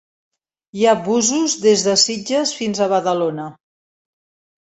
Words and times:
Hi 0.77 0.85
ha 0.85 0.93
busos 1.07 1.55
des 1.65 1.83
de 1.87 1.93
sitges 2.05 2.53
fins 2.61 2.79
a 2.79 2.87
Badalona. 2.95 3.47